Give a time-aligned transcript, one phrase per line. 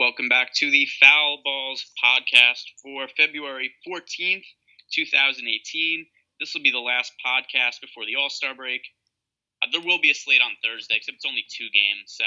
[0.00, 4.48] Welcome back to the Foul Balls podcast for February 14th,
[4.96, 5.44] 2018.
[6.40, 8.80] This will be the last podcast before the All Star break.
[9.60, 12.24] Uh, there will be a slate on Thursday, except it's only two games, so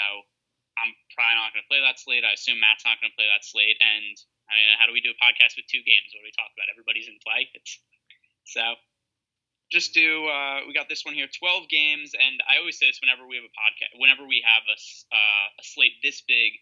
[0.77, 2.21] I'm probably not going to play that slate.
[2.21, 3.81] I assume Matt's not going to play that slate.
[3.81, 4.13] And
[4.45, 6.13] I mean, how do we do a podcast with two games?
[6.13, 6.69] What do we talk about?
[6.69, 7.49] Everybody's in play.
[7.57, 7.81] It's,
[8.53, 8.77] so
[9.73, 10.29] just do.
[10.29, 13.41] Uh, we got this one here, 12 games, and I always say this whenever we
[13.41, 14.77] have a podcast, whenever we have a,
[15.09, 16.53] uh, a slate this big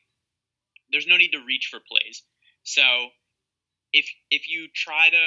[0.91, 2.23] there's no need to reach for plays.
[2.63, 2.83] So
[3.93, 5.25] if if you try to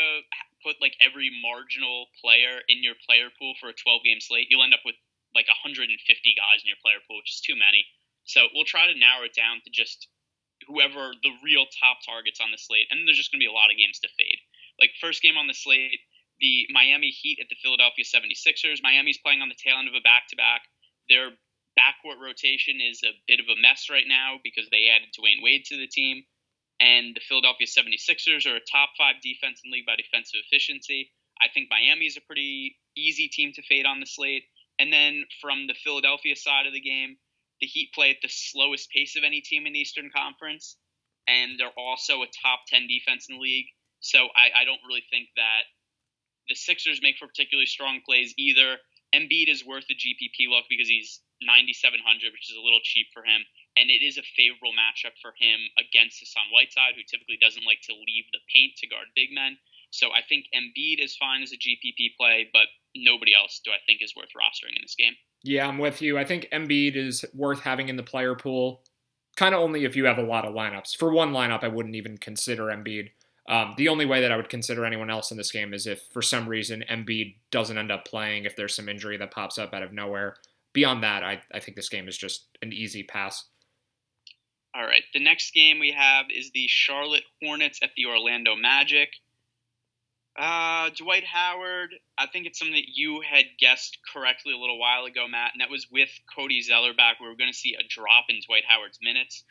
[0.65, 4.65] put like every marginal player in your player pool for a 12 game slate, you'll
[4.65, 4.97] end up with
[5.37, 7.85] like 150 guys in your player pool, which is too many.
[8.25, 10.09] So we'll try to narrow it down to just
[10.65, 13.53] whoever the real top targets on the slate, and there's just going to be a
[13.53, 14.41] lot of games to fade.
[14.81, 16.01] Like first game on the slate,
[16.41, 18.81] the Miami Heat at the Philadelphia 76ers.
[18.83, 20.65] Miami's playing on the tail end of a back to back.
[21.09, 21.37] They're
[21.79, 25.65] backcourt rotation is a bit of a mess right now because they added Dwyane Wade
[25.67, 26.25] to the team.
[26.81, 31.13] And the Philadelphia 76ers are a top five defense in league by defensive efficiency.
[31.41, 34.45] I think Miami is a pretty easy team to fade on the slate.
[34.79, 37.17] And then from the Philadelphia side of the game,
[37.61, 40.77] the Heat play at the slowest pace of any team in the Eastern Conference.
[41.29, 43.67] And they're also a top 10 defense in the league.
[44.01, 45.65] So I, I don't really think that
[46.49, 48.77] the Sixers make for particularly strong plays either.
[49.15, 53.25] Embiid is worth a GPP look because he's 9,700, which is a little cheap for
[53.27, 53.43] him.
[53.75, 57.83] And it is a favorable matchup for him against Hassan Whiteside, who typically doesn't like
[57.91, 59.59] to leave the paint to guard big men.
[59.91, 63.79] So I think Embiid is fine as a GPP play, but nobody else do I
[63.87, 65.15] think is worth rostering in this game.
[65.43, 66.19] Yeah, I'm with you.
[66.19, 68.83] I think Embiid is worth having in the player pool,
[69.37, 70.97] kind of only if you have a lot of lineups.
[70.97, 73.11] For one lineup, I wouldn't even consider Embiid.
[73.47, 76.03] Um, the only way that I would consider anyone else in this game is if
[76.13, 79.75] for some reason Embiid doesn't end up playing, if there's some injury that pops up
[79.75, 80.37] out of nowhere
[80.75, 83.45] beyond that, I, I think this game is just an easy pass.
[84.75, 85.05] All right.
[85.15, 89.09] The next game we have is the Charlotte Hornets at the Orlando Magic.
[90.37, 95.05] Uh, Dwight Howard, I think it's something that you had guessed correctly a little while
[95.05, 97.21] ago, Matt, and that was with Cody Zeller back.
[97.21, 99.45] We were going to see a drop in Dwight Howard's minutes.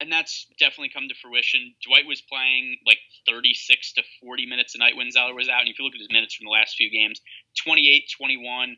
[0.00, 1.74] And that's definitely come to fruition.
[1.84, 5.60] Dwight was playing like 36 to 40 minutes a night when Zeller was out.
[5.60, 7.20] And if you look at his minutes from the last few games,
[7.62, 8.76] 28, 21,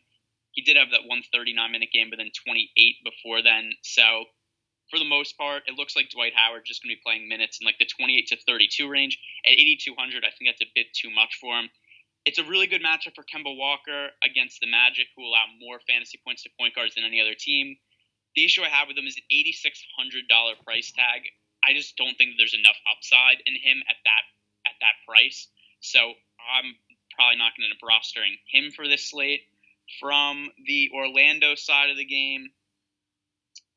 [0.53, 2.71] he did have that 139 minute game, but then 28
[3.05, 3.73] before then.
[3.83, 4.27] So
[4.91, 7.59] for the most part, it looks like Dwight Howard just going to be playing minutes
[7.61, 9.19] in like the 28 to 32 range.
[9.47, 11.71] At 8,200, I think that's a bit too much for him.
[12.27, 16.21] It's a really good matchup for Kemba Walker against the Magic, who allow more fantasy
[16.21, 17.79] points to point guards than any other team.
[18.37, 20.29] The issue I have with him is an $8,600
[20.67, 21.25] price tag.
[21.65, 24.25] I just don't think there's enough upside in him at that
[24.69, 25.49] at that price.
[25.81, 26.77] So I'm
[27.17, 29.49] probably not going to end up rostering him for this slate.
[29.99, 32.51] From the Orlando side of the game,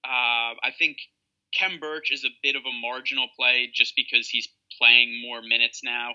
[0.06, 0.97] uh, I think
[1.57, 4.47] Khem Birch is a bit of a marginal play just because he's
[4.78, 6.12] playing more minutes now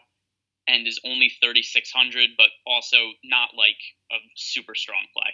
[0.69, 3.76] and is only 3,600, but also not like
[4.12, 5.31] a super strong play.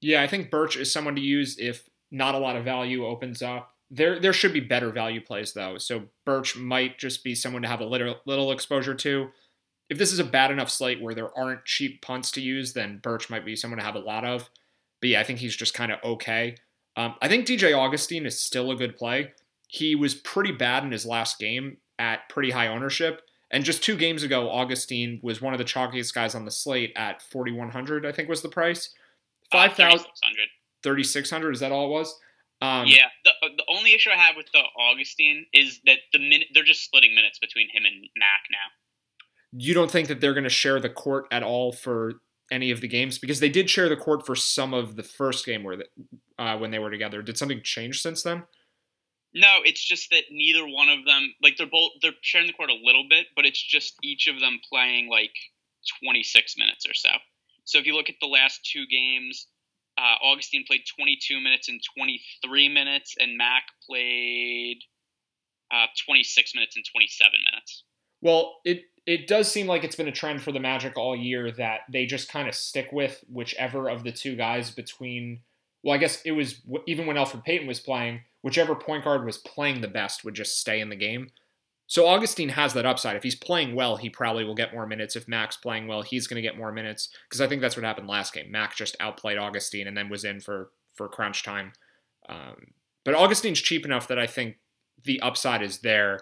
[0.00, 3.42] Yeah, I think Birch is someone to use if not a lot of value opens
[3.42, 3.70] up.
[3.90, 5.78] There, there should be better value plays though.
[5.78, 9.28] So Birch might just be someone to have a little, little exposure to
[9.94, 12.98] if this is a bad enough slate where there aren't cheap punts to use, then
[13.00, 14.50] Birch might be someone to have a lot of.
[15.00, 16.56] But yeah, I think he's just kind of okay.
[16.96, 19.32] Um, I think DJ Augustine is still a good play.
[19.68, 23.22] He was pretty bad in his last game at pretty high ownership.
[23.52, 26.92] And just two games ago, Augustine was one of the chalkiest guys on the slate
[26.96, 28.90] at 4,100, I think was the price.
[29.52, 30.00] 5,000.
[30.00, 30.02] Uh,
[30.82, 32.18] 3,600, is that all it was?
[32.60, 36.48] Um, yeah, the, the only issue I have with the Augustine is that the minute
[36.52, 38.74] they're just splitting minutes between him and Mack now
[39.56, 42.14] you don't think that they're going to share the court at all for
[42.50, 45.46] any of the games because they did share the court for some of the first
[45.46, 45.86] game where the,
[46.38, 47.22] uh, when they were together.
[47.22, 48.42] Did something change since then?
[49.32, 52.70] No, it's just that neither one of them like they're both they're sharing the court
[52.70, 55.34] a little bit, but it's just each of them playing like
[56.02, 57.10] 26 minutes or so.
[57.64, 59.48] So if you look at the last two games,
[59.98, 64.78] uh, Augustin played 22 minutes and 23 minutes, and Mack played
[65.72, 67.84] uh, 26 minutes and 27 minutes.
[68.20, 71.50] Well, it it does seem like it's been a trend for the Magic all year
[71.52, 75.40] that they just kind of stick with whichever of the two guys between.
[75.82, 79.38] Well, I guess it was even when Elfrid Payton was playing, whichever point guard was
[79.38, 81.30] playing the best would just stay in the game.
[81.86, 83.16] So Augustine has that upside.
[83.16, 85.16] If he's playing well, he probably will get more minutes.
[85.16, 87.84] If Mack's playing well, he's going to get more minutes because I think that's what
[87.84, 88.50] happened last game.
[88.50, 91.72] Mack just outplayed Augustine and then was in for for crunch time.
[92.28, 92.68] Um,
[93.04, 94.56] but Augustin's cheap enough that I think
[95.04, 96.20] the upside is there.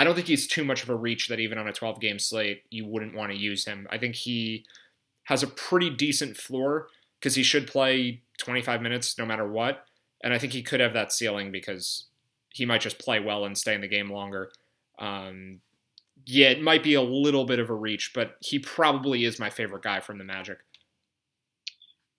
[0.00, 2.18] I don't think he's too much of a reach that even on a 12 game
[2.18, 3.86] slate you wouldn't want to use him.
[3.90, 4.64] I think he
[5.24, 6.88] has a pretty decent floor
[7.18, 9.84] because he should play 25 minutes no matter what.
[10.24, 12.06] And I think he could have that ceiling because
[12.48, 14.50] he might just play well and stay in the game longer.
[14.98, 15.60] Um,
[16.24, 19.50] yeah, it might be a little bit of a reach, but he probably is my
[19.50, 20.60] favorite guy from the Magic.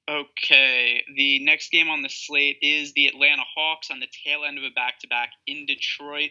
[0.08, 4.60] Okay, the next game on the slate is the Atlanta Hawks on the tail end
[4.60, 6.30] of a back to back in Detroit.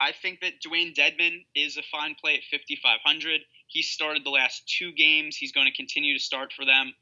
[0.00, 3.40] I think that Dewayne Dedmon is a fine play at 5,500.
[3.68, 5.36] He started the last two games.
[5.36, 6.92] He's going to continue to start for them.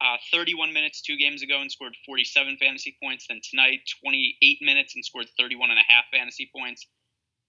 [0.00, 3.26] Uh, 31 minutes two games ago and scored 47 fantasy points.
[3.28, 6.86] Then tonight, 28 minutes and scored 31 and a half fantasy points.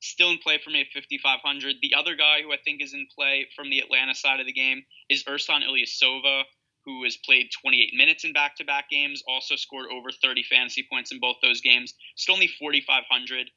[0.02, 1.78] Still in play for me at 5,500.
[1.82, 4.54] The other guy who I think is in play from the Atlanta side of the
[4.54, 6.44] game is Ersan Ilyasova,
[6.86, 10.86] who has played 28 minutes in back to back games, also scored over 30 fantasy
[10.92, 11.94] points in both those games.
[12.16, 13.50] Still only 4,500.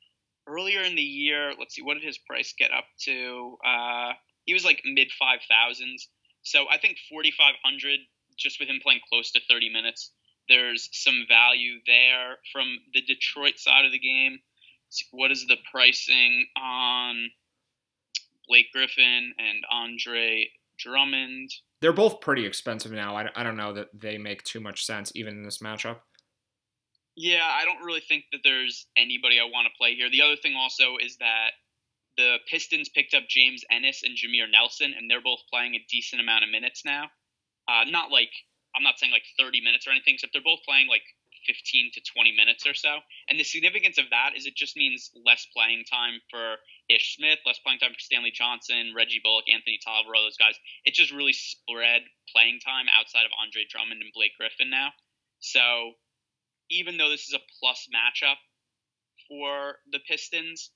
[0.47, 3.57] Earlier in the year, let's see, what did his price get up to?
[3.65, 4.13] Uh,
[4.45, 6.07] he was like mid 5,000s.
[6.43, 7.99] So I think 4,500
[8.39, 10.13] just with him playing close to 30 minutes.
[10.49, 14.39] There's some value there from the Detroit side of the game.
[15.11, 17.31] What is the pricing on
[18.47, 20.49] Blake Griffin and Andre
[20.79, 21.51] Drummond?
[21.81, 23.17] They're both pretty expensive now.
[23.17, 25.99] I, I don't know that they make too much sense even in this matchup.
[27.17, 30.11] Yeah, I don't really think that there's anybody I want to play here.
[30.11, 31.57] The other thing also is that
[32.17, 36.21] the Pistons picked up James Ennis and Jameer Nelson, and they're both playing a decent
[36.21, 37.09] amount of minutes now.
[37.69, 38.31] Uh, not like
[38.77, 41.03] I'm not saying like 30 minutes or anything, except they're both playing like
[41.49, 43.01] 15 to 20 minutes or so.
[43.31, 46.61] And the significance of that is it just means less playing time for
[46.91, 50.59] Ish Smith, less playing time for Stanley Johnson, Reggie Bullock, Anthony Tolliver, all those guys.
[50.85, 54.93] It just really spread playing time outside of Andre Drummond and Blake Griffin now.
[55.41, 55.97] So
[56.71, 58.37] even though this is a plus matchup
[59.29, 60.71] for the Pistons,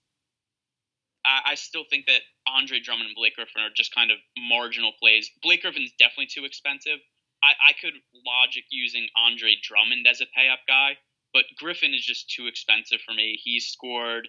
[1.24, 4.92] I, I still think that Andre Drummond and Blake Griffin are just kind of marginal
[5.00, 5.30] plays.
[5.42, 6.98] Blake Griffin's definitely too expensive.
[7.42, 7.94] I, I could
[8.26, 10.98] logic using Andre Drummond as a pay up guy,
[11.32, 13.40] but Griffin is just too expensive for me.
[13.42, 14.28] He's scored,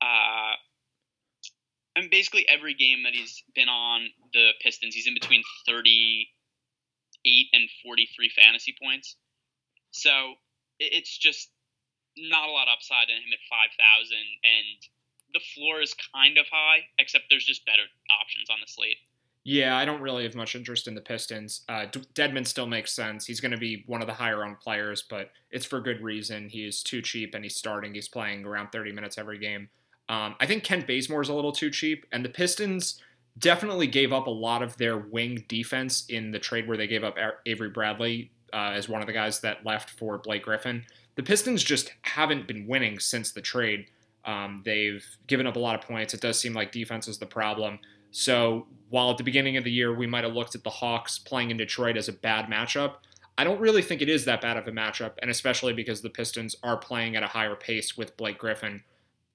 [0.00, 0.54] uh,
[1.94, 7.68] and basically every game that he's been on the Pistons, he's in between 38 and
[7.84, 9.16] 43 fantasy points.
[9.92, 10.34] So
[10.78, 11.50] it's just
[12.16, 14.16] not a lot upside in him at 5,000.
[14.16, 14.88] And
[15.34, 17.84] the floor is kind of high, except there's just better
[18.22, 18.98] options on the slate.
[19.44, 21.60] Yeah, I don't really have much interest in the Pistons.
[21.68, 23.26] Uh, Dedmon still makes sense.
[23.26, 26.48] He's going to be one of the higher owned players, but it's for good reason.
[26.48, 27.94] He is too cheap, and he's starting.
[27.94, 29.68] He's playing around 30 minutes every game.
[30.08, 33.00] Um, I think Kent Bazemore is a little too cheap, and the Pistons
[33.38, 37.04] definitely gave up a lot of their wing defense in the trade where they gave
[37.04, 40.86] up Avery Bradley uh, as one of the guys that left for Blake Griffin.
[41.16, 43.86] The Pistons just haven't been winning since the trade.
[44.24, 46.14] Um, they've given up a lot of points.
[46.14, 47.78] It does seem like defense is the problem.
[48.12, 51.18] So while at the beginning of the year we might have looked at the Hawks
[51.18, 52.94] playing in Detroit as a bad matchup,
[53.36, 56.08] I don't really think it is that bad of a matchup, and especially because the
[56.08, 58.82] Pistons are playing at a higher pace with Blake Griffin.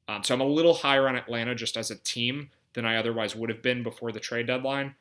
[0.07, 3.35] Um, so I'm a little higher on Atlanta just as a team than I otherwise
[3.35, 4.95] would have been before the trade deadline.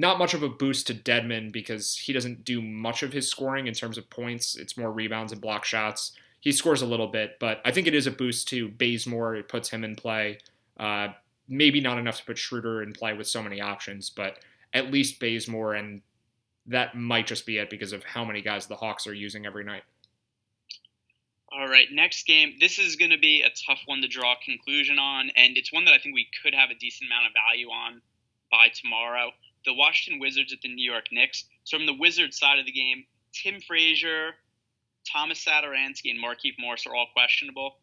[0.00, 3.66] Not much of a boost to Dedmon because he doesn't do much of his scoring
[3.66, 4.56] in terms of points.
[4.56, 7.94] It's more rebounds and block shots he scores a little bit, but I think it
[7.94, 9.36] is a boost to Bazemore.
[9.36, 10.38] It puts him in play.
[10.78, 11.08] Uh,
[11.48, 14.38] maybe not enough to put Schroeder in play with so many options, but
[14.72, 16.00] at least Bazemore, and
[16.66, 19.64] that might just be it because of how many guys the Hawks are using every
[19.64, 19.82] night.
[21.52, 22.54] All right, next game.
[22.58, 25.72] This is going to be a tough one to draw a conclusion on, and it's
[25.72, 28.00] one that I think we could have a decent amount of value on
[28.50, 29.32] by tomorrow.
[29.64, 31.44] The Washington Wizards at the New York Knicks.
[31.64, 34.32] So, from the Wizards side of the game, Tim Frazier,
[35.10, 37.76] Tomas Satoransky and Markieff Morris are all questionable.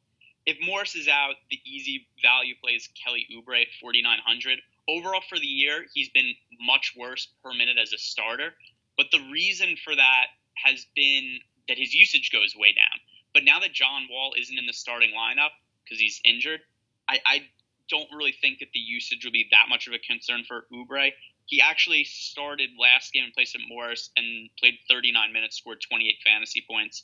[0.45, 4.59] If Morris is out, the easy value plays Kelly Oubre at 4,900.
[4.87, 8.53] Overall for the year, he's been much worse per minute as a starter.
[8.95, 12.99] But the reason for that has been that his usage goes way down.
[13.33, 15.51] But now that John Wall isn't in the starting lineup
[15.83, 16.61] because he's injured,
[17.09, 17.41] I, I
[17.89, 21.11] don't really think that the usage will be that much of a concern for Oubre.
[21.47, 26.17] He actually started last game in place of Morris and played 39 minutes, scored 28
[26.23, 27.03] fantasy points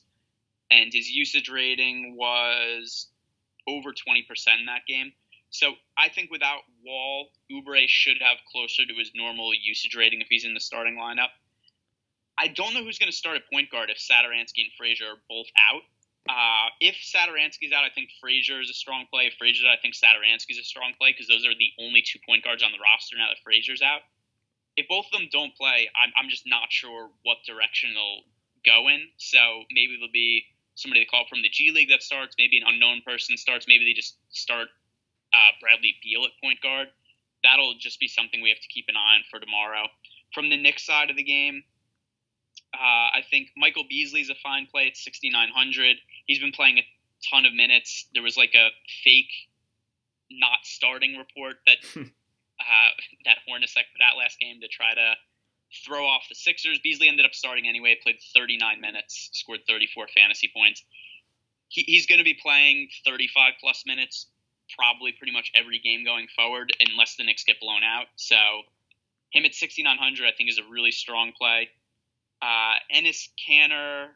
[0.74, 3.08] and his usage rating was
[3.68, 4.26] over 20%
[4.60, 5.14] in that game.
[5.50, 10.28] So I think without Wall, Oubre should have closer to his normal usage rating if
[10.30, 11.30] he's in the starting lineup.
[12.38, 15.22] I don't know who's going to start at point guard if Satoransky and Frazier are
[15.30, 15.84] both out.
[16.28, 19.28] Uh, if Satoransky's out, I think Frazier is a strong play.
[19.28, 22.18] If Frazier's out, I think Satoransky's a strong play because those are the only two
[22.26, 24.02] point guards on the roster now that Frazier's out.
[24.76, 28.26] If both of them don't play, I'm, I'm just not sure what direction they'll
[28.66, 29.08] go in.
[29.18, 29.38] So
[29.72, 32.36] maybe they'll be somebody they call from the G League that starts.
[32.38, 33.68] Maybe an unknown person starts.
[33.68, 34.70] Maybe they just start
[35.34, 36.88] uh, Bradley Beal at point guard.
[37.44, 39.88] That'll just be something we have to keep an eye on for tomorrow.
[40.34, 41.64] From the Knicks side of the game,
[42.74, 45.98] uh, I think Michael Beasley's a fine play at 6,900.
[46.26, 46.84] He's been playing a
[47.30, 48.08] ton of minutes.
[48.14, 48.70] There was like a
[49.04, 49.32] fake
[50.32, 51.78] not starting report that
[52.64, 52.92] uh,
[53.26, 55.14] that Hornacek put out last game to try to
[55.86, 56.80] throw off the Sixers.
[56.80, 60.84] Beasley ended up starting anyway, played 39 minutes, scored 34 fantasy points.
[61.70, 64.28] He, he's going to be playing 35 plus minutes
[64.78, 68.08] probably pretty much every game going forward unless the Knicks get blown out.
[68.16, 68.36] So
[69.32, 71.70] him at 6,900 I think is a really strong play.
[72.42, 74.10] Uh, Enes Kanter,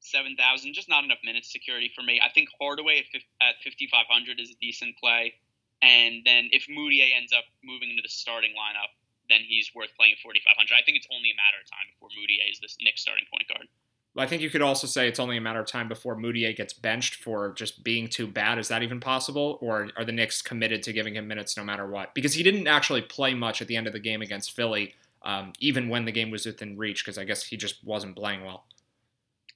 [0.00, 2.20] 7,000, just not enough minutes security for me.
[2.22, 5.34] I think Hardaway at, at 5,500 is a decent play.
[5.82, 8.90] And then if Mudiay ends up moving into the starting lineup,
[9.28, 10.74] then he's worth playing at 4,500.
[10.74, 13.46] I think it's only a matter of time before Mudiay is this Knicks starting point
[13.46, 13.68] guard.
[14.16, 16.72] I think you could also say it's only a matter of time before Mudiay gets
[16.72, 18.58] benched for just being too bad.
[18.58, 19.58] Is that even possible?
[19.60, 22.14] Or are the Knicks committed to giving him minutes no matter what?
[22.14, 25.52] Because he didn't actually play much at the end of the game against Philly, um,
[25.60, 28.64] even when the game was within reach, because I guess he just wasn't playing well.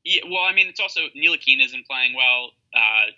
[0.05, 2.51] Yeah, well, I mean, it's also Ntilikina isn't playing well.
[2.75, 3.11] Uh,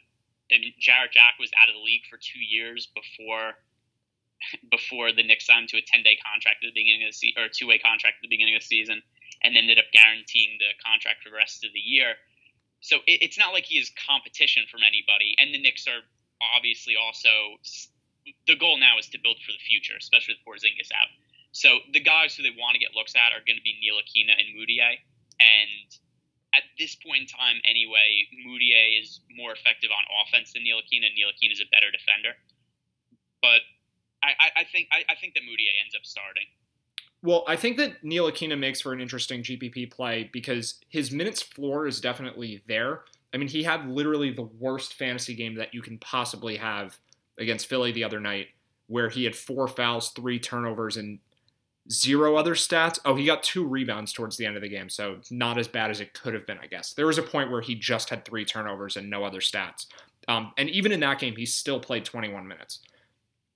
[0.50, 3.56] and Jarrett Jack was out of the league for two years before
[4.70, 7.42] before the Knicks signed to a 10 day contract at the beginning of the season,
[7.42, 9.02] or two way contract at the beginning of the season
[9.42, 12.16] and ended up guaranteeing the contract for the rest of the year.
[12.80, 15.36] So it, it's not like he is competition from anybody.
[15.38, 16.04] And the Knicks are
[16.56, 17.60] obviously also
[18.48, 21.12] the goal now is to build for the future, especially with Porzingis out.
[21.52, 24.32] So the guys who they want to get looks at are going to be Ntilikina
[24.32, 25.00] and Mudiay.
[25.38, 25.88] And
[26.56, 31.14] at this point in time, anyway, Mudiay is more effective on offense than Ntilikina, and
[31.18, 32.34] Ntilikina is a better defender.
[33.42, 33.61] But
[34.23, 36.44] I, I, think I, I think that Mudiay ends up starting.
[37.23, 41.87] Well, I think that Ntilikina makes for an interesting GPP play because his minutes floor
[41.87, 43.00] is definitely there.
[43.32, 46.99] I mean, he had literally the worst fantasy game that you can possibly have
[47.38, 48.49] against Philly the other night,
[48.87, 51.18] where he had four fouls, three turnovers, and
[51.90, 52.98] zero other stats.
[53.04, 55.90] Oh, he got two rebounds towards the end of the game, so not as bad
[55.90, 56.92] as it could have been, I guess.
[56.92, 59.86] There was a point where he just had three turnovers and no other stats.
[60.28, 62.80] Um, and even in that game, he still played 21 minutes.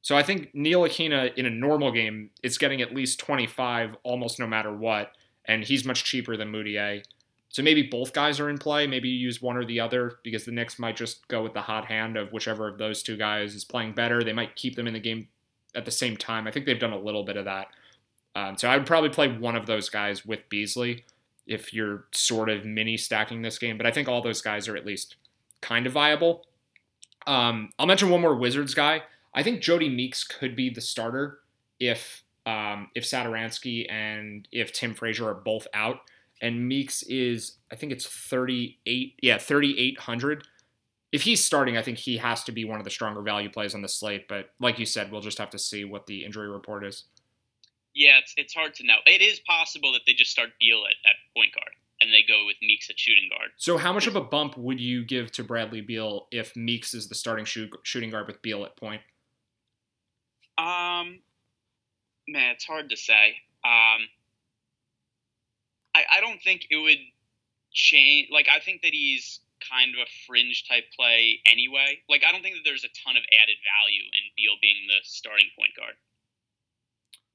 [0.02, 4.47] So I think Ntilikina in a normal game is getting at least 25 almost no
[4.47, 5.12] matter what,
[5.47, 7.02] and he's much cheaper than Mudiay.
[7.50, 8.87] So maybe both guys are in play.
[8.87, 11.62] Maybe you use one or the other because the Knicks might just go with the
[11.62, 14.23] hot hand of whichever of those two guys is playing better.
[14.23, 15.28] They might keep them in the game
[15.75, 16.47] at the same time.
[16.47, 17.68] I think they've done a little bit of that.
[18.38, 21.04] Um, so I would probably play one of those guys with Beasley
[21.47, 23.76] if you're sort of mini stacking this game.
[23.76, 25.16] But I think all those guys are at least
[25.61, 26.47] kind of viable.
[27.26, 29.02] Um, I'll mention one more Wizards guy.
[29.35, 31.40] I think Jodie Meeks could be the starter
[31.80, 35.99] if um, if Satoransky and if Tim Frazier are both out.
[36.40, 40.45] And Meeks is, I think it's 38, yeah, 3,800.
[41.11, 43.75] If he's starting, I think he has to be one of the stronger value plays
[43.75, 44.28] on the slate.
[44.28, 47.04] But like you said, we'll just have to see what the injury report is.
[47.99, 48.95] Yeah, it's, it's hard to know.
[49.07, 52.47] It is possible that they just start Beal at, at point guard and they go
[52.47, 53.50] with Meeks at shooting guard.
[53.57, 57.09] So, how much of a bump would you give to Bradley Beal if Meeks is
[57.09, 59.02] the starting shoot, shooting guard with Beal at point?
[60.59, 61.19] Um,
[62.28, 63.35] man, it's hard to say.
[63.64, 64.07] Um,
[65.93, 67.02] I I don't think it would
[67.73, 68.28] change.
[68.31, 71.99] Like, I think that he's kind of a fringe type play anyway.
[72.09, 75.02] Like, I don't think that there's a ton of added value in Beal being the
[75.02, 75.95] starting point guard.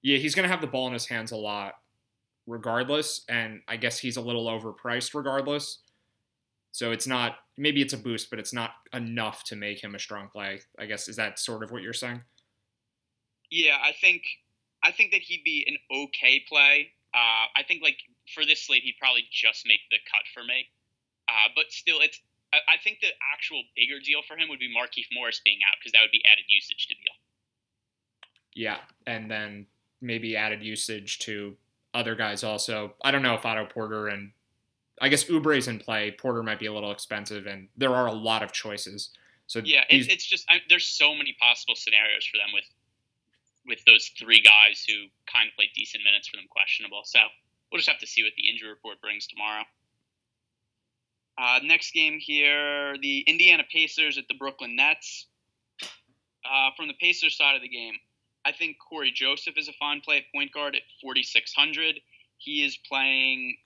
[0.03, 1.75] Yeah, he's going to have the ball in his hands a lot,
[2.45, 5.79] regardless, and I guess he's a little overpriced regardless.
[6.72, 10.00] So it's not maybe it's a boost, but it's not enough to make him a
[10.00, 10.60] strong play.
[10.77, 12.22] I guess is that sort of what you're saying?
[13.50, 14.24] Yeah, I think
[14.83, 16.91] I think that he'd be an okay play.
[17.13, 17.98] Uh, I think like
[18.33, 20.67] for this slate, he'd probably just make the cut for me.
[21.29, 22.19] Uh, but still, it's
[22.51, 25.77] I, I, think the actual bigger deal for him would be Markieff Morris being out
[25.79, 27.15] because that would be added usage to Beal.
[28.55, 29.67] Yeah, and then
[30.03, 31.55] maybe added usage to
[31.93, 32.93] other guys also.
[33.03, 34.31] I don't know if Otto Porter and
[35.01, 36.12] I guess Oubre's in play.
[36.12, 39.10] Porter might be a little expensive, and there are a lot of choices.
[39.48, 42.65] So yeah, it's, it's just I, there's so many possible scenarios for them with
[43.65, 44.93] with those three guys who
[45.31, 47.01] kind of played decent minutes for them questionable.
[47.05, 47.19] So
[47.72, 49.63] we'll just have to see what the injury report brings tomorrow.
[51.38, 55.27] Uh, next game here, the Indiana Pacers at the Brooklyn Nets.
[56.45, 57.93] Uh, from the Pacers side of the game,
[58.45, 62.00] I think Cory Joseph is a fine play at point guard at 4,600.
[62.38, 63.57] He is playing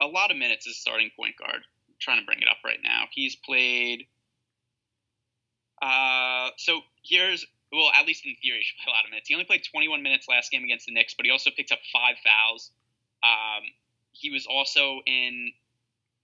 [0.00, 1.60] a, lot of minutes as starting point guard.
[1.88, 3.04] I'm trying to bring it up right now.
[3.10, 4.06] He's played.
[5.82, 9.28] Uh, so here's well, at least in theory, should play a lot of minutes.
[9.28, 11.80] He only played 21 minutes last game against the Knicks, but he also picked up
[11.92, 12.70] five fouls.
[13.22, 13.62] Um,
[14.12, 15.52] he was also in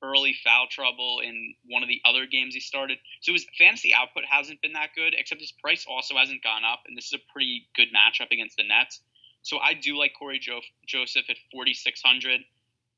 [0.04, 2.98] early foul trouble in one of the other games he started.
[3.20, 6.80] So his fantasy output hasn't been that good, except his price also hasn't gone up,
[6.86, 9.00] and this is a pretty good matchup against the Nets.
[9.42, 12.40] So I do like Cory jo- Joseph at 4,600.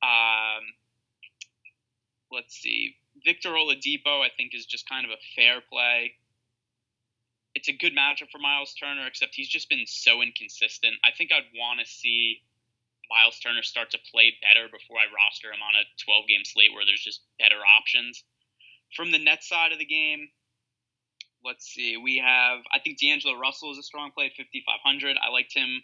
[0.03, 0.65] Um,
[2.31, 2.97] let's see.
[3.25, 6.13] Victor Oladipo, I think, is just kind of a fair play.
[7.55, 10.95] It's a good matchup for Miles Turner, except he's just been so inconsistent.
[11.03, 12.43] I think I'd want to see
[13.11, 16.73] Miles Turner start to play better before I roster him on a 12 game slate
[16.75, 18.23] where there's just better options.
[18.95, 20.29] From the net side of the game,
[21.45, 21.97] let's see.
[21.97, 25.17] We have, I think D'Angelo Russell is a strong play at 5,500.
[25.21, 25.83] I liked him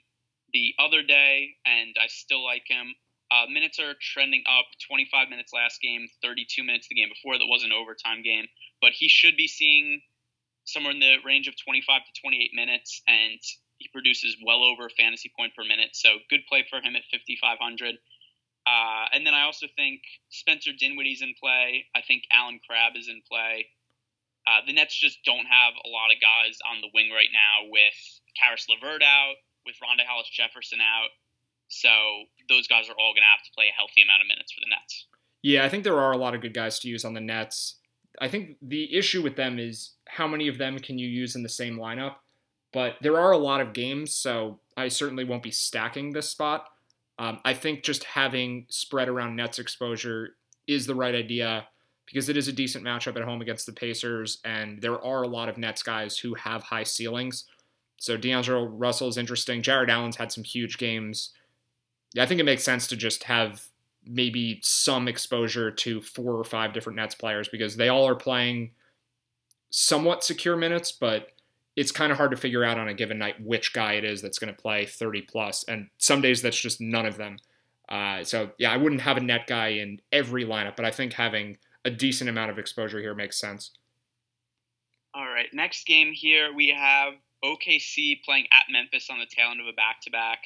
[0.52, 2.94] the other day, and I still like him.
[3.30, 4.66] Uh, minutes are trending up.
[4.88, 7.38] 25 minutes last game, 32 minutes the game before.
[7.38, 8.46] That was an overtime game,
[8.80, 10.02] but he should be seeing
[10.64, 13.40] somewhere in the range of 25 to 28 minutes, and
[13.82, 15.90] he produces well over fantasy point per minute.
[15.92, 17.98] So good play for him at 5,500.
[18.64, 21.86] Uh, and then I also think Spencer Dinwiddie's in play.
[21.94, 23.66] I think Allen Crabbe is in play.
[24.46, 27.70] Uh, the Nets just don't have a lot of guys on the wing right now
[27.70, 27.94] with
[28.38, 29.34] Caris LeVert out,
[29.66, 31.10] with Rondae Hollis Jefferson out.
[31.68, 31.90] So
[32.48, 34.60] those guys are all going to have to play a healthy amount of minutes for
[34.60, 35.06] the Nets.
[35.42, 37.76] Yeah, I think there are a lot of good guys to use on the Nets.
[38.20, 41.42] I think the issue with them is how many of them can you use in
[41.42, 42.16] the same lineup?
[42.72, 46.66] But there are a lot of games, so I certainly won't be stacking this spot.
[47.18, 50.36] Um, I think just having spread around Nets exposure
[50.66, 51.66] is the right idea
[52.06, 55.28] because it is a decent matchup at home against the Pacers, and there are a
[55.28, 57.44] lot of Nets guys who have high ceilings.
[57.98, 59.62] So D'Angelo Russell is interesting.
[59.62, 61.30] Jarrett Allen's had some huge games.
[62.18, 63.68] I think it makes sense to just have
[64.04, 68.72] maybe some exposure to four or five different Nets players because they all are playing
[69.70, 71.28] somewhat secure minutes, but
[71.76, 74.20] it's kind of hard to figure out on a given night which guy it is
[74.20, 77.36] that's going to play 30 plus, and some days that's just none of them.
[77.88, 81.14] Uh, so yeah, I wouldn't have a net guy in every lineup, but I think
[81.14, 83.72] having a decent amount of exposure here makes sense.
[85.14, 87.14] All right, next game here we have
[87.44, 90.38] OKC playing at Memphis on the tail end of a back to back.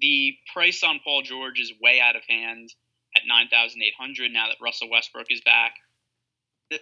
[0.00, 2.74] The price on Paul George is way out of hand
[3.16, 5.74] at 9,800 now that Russell Westbrook is back.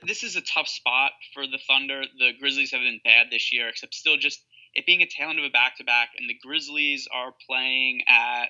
[0.02, 2.02] This is a tough spot for the Thunder.
[2.18, 4.40] The Grizzlies have been bad this year, except still just
[4.74, 8.02] it being a tail end of a back to back, and the Grizzlies are playing
[8.08, 8.46] at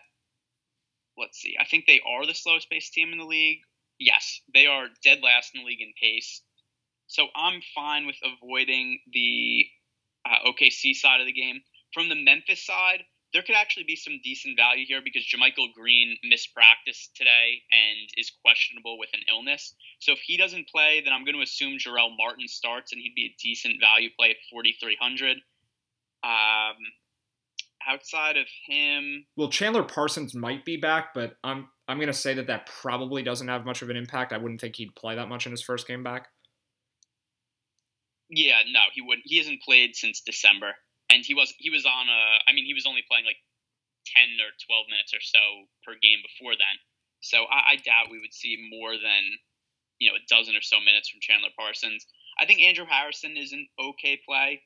[1.16, 3.60] let's see, I think they are the slowest paced team in the league.
[3.98, 6.42] Yes, they are dead last in the league in pace.
[7.06, 9.66] So I'm fine with avoiding the
[10.24, 11.60] uh, OKC side of the game.
[11.92, 16.16] From the Memphis side, there could actually be some decent value here because JaMychal Green
[16.22, 19.74] missed practice today and is questionable with an illness.
[20.00, 23.14] So if he doesn't play, then I'm going to assume Jarell Martin starts and he'd
[23.14, 25.38] be a decent value play at 4,300.
[26.24, 26.76] Um,
[27.88, 32.34] outside of him, well, Chandler Parsons might be back, but I'm I'm going to say
[32.34, 34.32] that that probably doesn't have much of an impact.
[34.32, 36.28] I wouldn't think he'd play that much in his first game back.
[38.28, 39.24] Yeah, no, he wouldn't.
[39.26, 40.74] He hasn't played since December
[41.12, 43.38] and he was he was on a I mean he was only playing like
[44.08, 46.76] ten or twelve minutes or so per game before then.
[47.20, 49.22] So I, I doubt we would see more than
[50.00, 52.08] you know a dozen or so minutes from Chandler Parsons.
[52.40, 54.64] I think Andrew Harrison is an okay play.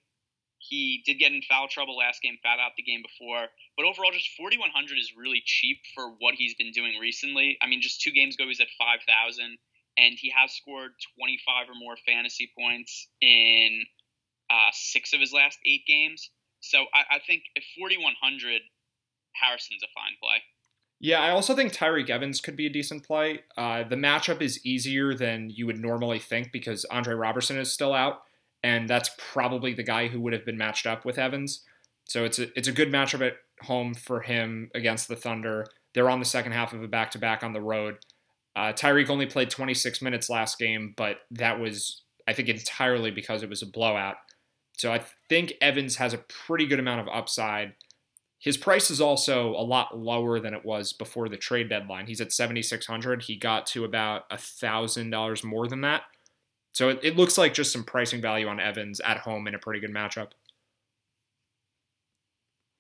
[0.59, 4.11] He did get in foul trouble last game, fouled out the game before, but overall,
[4.11, 7.59] just 4,100 is really cheap for what he's been doing recently.
[7.61, 9.59] I mean, just two games ago, he was at 5,000,
[9.99, 13.85] and he has scored 25 or more fantasy points in
[14.51, 16.31] uh, six of his last eight games.
[16.61, 18.63] So I, I think at 4,100,
[19.41, 20.43] Harrison's a fine play.
[20.99, 23.41] Yeah, I also think Tyreke Evans could be a decent play.
[23.57, 27.93] Uh, the matchup is easier than you would normally think because Andre Roberson is still
[27.93, 28.23] out,
[28.63, 31.63] and that's probably the guy who would have been matched up with Evans.
[32.05, 35.67] So it's a it's a good matchup at home for him against the Thunder.
[35.93, 37.99] They're on the second half of a back to back on the road.
[38.55, 43.43] Uh, Tyreke only played 26 minutes last game, but that was I think entirely because
[43.43, 44.17] it was a blowout.
[44.77, 47.75] So I think Evans has a pretty good amount of upside.
[48.39, 52.07] His price is also a lot lower than it was before the trade deadline.
[52.07, 56.03] He's at 7600 He got to about $1,000 more than that.
[56.73, 59.59] So it, it looks like just some pricing value on Evans at home in a
[59.59, 60.33] pretty good matchup.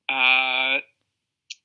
[0.08, 0.84] Uh,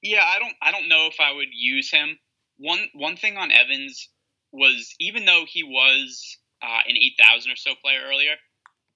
[0.01, 2.17] yeah, I don't, I don't know if I would use him.
[2.57, 4.07] One, one thing on Evans
[4.53, 8.35] was even though he was uh, an 8,000 or so player earlier,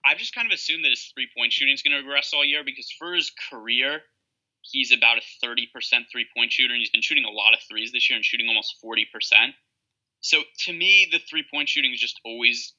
[0.06, 2.46] I've just kind of assumed that his three point shooting is going to regress all
[2.46, 4.02] year because for his career,
[4.62, 5.68] he's about a 30%
[6.12, 8.48] three point shooter, and he's been shooting a lot of threes this year and shooting
[8.48, 9.06] almost 40%.
[10.22, 12.74] So to me, the three point shooting is just always,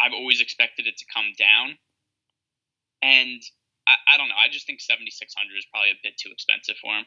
[0.00, 1.78] I've always expected it to come down.
[3.02, 3.40] And
[3.86, 4.34] I, I don't know.
[4.42, 7.04] I just think 7,600 is probably a bit too expensive for him.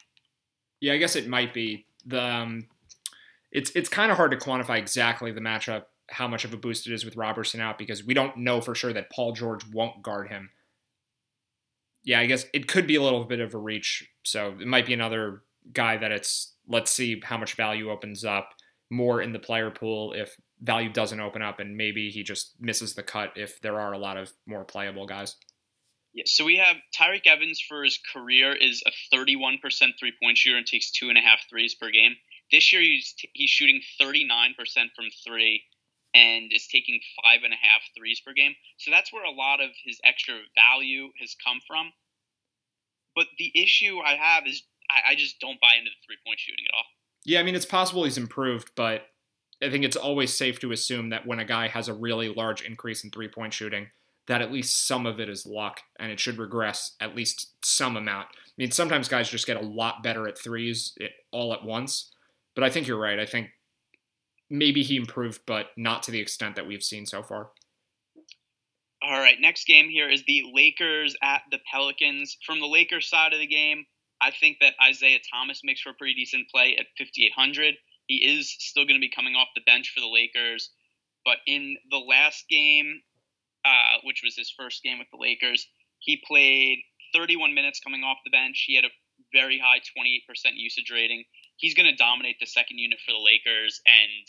[0.79, 1.85] Yeah, I guess it might be.
[2.05, 2.67] The um,
[3.51, 6.87] it's it's kind of hard to quantify exactly the matchup how much of a boost
[6.87, 10.01] it is with Roberson out because we don't know for sure that Paul George won't
[10.01, 10.49] guard him.
[12.03, 14.09] Yeah, I guess it could be a little bit of a reach.
[14.23, 15.43] So it might be another
[15.73, 18.53] guy that it's let's see how much value opens up.
[18.89, 22.95] more in the player pool if value doesn't open up and maybe he just misses
[22.95, 25.35] the cut if there are a lot of more playable guys.
[26.13, 29.59] Yeah, so we have Tyreke Evans for his career is a 31%
[29.99, 32.15] three point shooter and takes two and a half threes per game.
[32.49, 34.55] This year he's t- he's shooting 39%
[34.95, 35.63] from three
[36.17, 38.53] and is taking five and a half threes per game.
[38.77, 41.91] So that's where a lot of his extra value has come from.
[43.15, 46.39] But the issue I have is I, I just don't buy into the three point
[46.39, 46.85] shooting at all.
[47.25, 49.03] Yeah, I mean, it's possible he's improved, but
[49.61, 52.61] I think it's always safe to assume that when a guy has a really large
[52.61, 53.87] increase in three point shooting,
[54.27, 57.97] that at least some of it is luck and it should regress at least some
[57.97, 58.27] amount.
[58.27, 60.97] I mean, sometimes guys just get a lot better at threes
[61.31, 62.11] all at once,
[62.55, 63.19] but I think you're right.
[63.19, 63.49] I think
[64.49, 67.51] maybe he improved, but not to the extent that we've seen so far.
[69.03, 72.37] All right, next game here is the Lakers at the Pelicans.
[72.45, 73.85] From the Lakers side of the game,
[74.21, 77.75] I think that Isaiah Thomas makes for a pretty decent play at 5,800.
[78.07, 80.71] He is still going to be coming off the bench for the Lakers,
[81.23, 83.01] but in the last game,
[83.65, 85.67] uh, which was his first game with the Lakers,
[85.99, 86.79] he played
[87.13, 88.63] 31 minutes coming off the bench.
[88.65, 88.95] He had a
[89.33, 90.23] very high 28%
[90.55, 91.23] usage rating.
[91.57, 94.25] He's going to dominate the second unit for the Lakers, and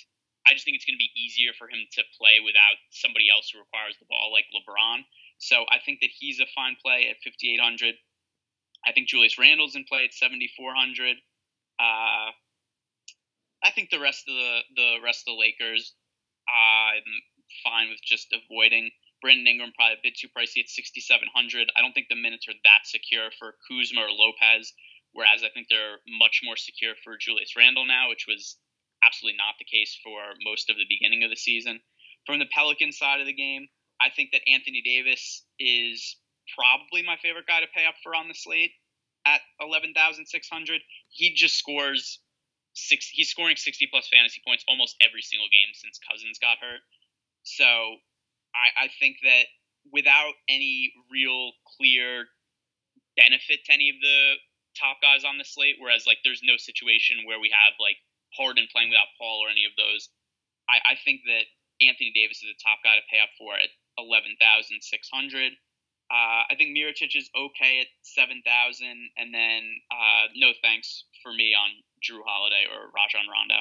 [0.49, 3.53] I just think it's going to be easier for him to play without somebody else
[3.53, 5.05] who requires the ball like LeBron.
[5.39, 7.95] So I think that he's a fine play at 5,800.
[8.87, 11.17] I think Julius Randle's in play at 7,400.
[11.79, 12.33] Uh,
[13.63, 15.95] I think the rest of the the rest of the Lakers,
[16.49, 17.05] I'm
[17.65, 18.91] fine with just avoiding.
[19.21, 21.73] Brandon Ingram probably a bit too pricey at 6,700.
[21.75, 24.73] I don't think the minutes are that secure for Kuzma or Lopez,
[25.19, 28.55] whereas I think they're much more secure for Julius Randle now, which was
[29.03, 31.83] absolutely not the case for most of the beginning of the season.
[32.23, 33.67] From the Pelican side of the game,
[33.99, 36.15] I think that Anthony Davis is
[36.55, 38.71] probably my favorite guy to pay up for on the slate
[39.27, 40.23] at 11,600.
[41.11, 42.23] He just scores
[42.79, 43.11] six.
[43.11, 46.87] He's scoring 60 plus fantasy points almost every single game since Cousins got hurt.
[47.43, 49.51] So I, I think that
[49.91, 52.31] without any real clear
[53.19, 54.39] benefit to any of the
[54.79, 57.99] top guys on the slate, whereas like there's no situation where we have like
[58.33, 60.09] Harden playing without Paul or any of those,
[60.71, 61.51] I, I think that
[61.83, 64.79] Anthony Davis is a top guy to pay up for at 11,600.
[66.11, 68.41] Uh, I think Mirotic is okay at 7,000,
[69.19, 69.63] and then
[69.93, 71.69] uh, no thanks for me on
[72.01, 73.61] Jrue Holiday or Rajon Rondo.